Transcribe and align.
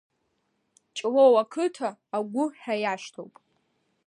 Ҷлоу 0.95 1.33
ақыҭа 1.41 1.89
агәы 2.17 2.43
ҳәа 2.59 2.75
иашьҭоуп. 2.81 3.33